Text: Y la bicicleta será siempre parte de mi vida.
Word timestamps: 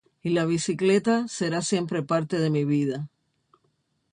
Y 0.23 0.31
la 0.31 0.45
bicicleta 0.45 1.27
será 1.27 1.61
siempre 1.61 2.01
parte 2.01 2.39
de 2.39 2.49
mi 2.49 2.65
vida. 2.65 3.07